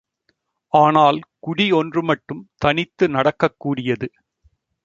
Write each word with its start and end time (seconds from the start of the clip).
ஆனால் 0.73 1.19
குடி 1.39 1.71
ஒன்றுமட்டும் 1.71 2.41
தனித்து 2.57 3.09
நடக்கக் 3.09 3.55
கூடியது. 3.57 4.11